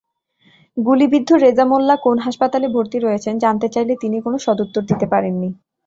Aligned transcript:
গুলিবিদ্ধ 0.77 1.29
রেজা 1.43 1.65
মোল্লা 1.65 1.95
কোন 2.05 2.17
হাসপাতালে 2.19 2.67
ভর্তি 2.75 2.97
রয়েছেন—জানতে 2.99 3.67
চাইলে 3.73 3.93
তিনি 4.01 4.17
কোনো 4.25 4.37
সদুত্তর 4.45 4.83
দিতে 4.89 5.05
পারেননি। 5.13 5.49